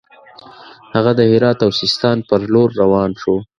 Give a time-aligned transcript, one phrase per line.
[0.95, 3.35] هغه د هرات او سیستان پر لور روان شو.